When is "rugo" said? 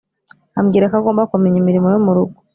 2.15-2.37